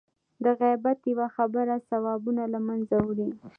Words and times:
د 0.43 0.45
غیبت 0.61 0.99
یوه 1.11 1.27
خبره 1.35 1.75
ثوابونه 1.89 2.43
له 2.53 2.59
منځه 2.67 2.95
وړي. 3.07 3.29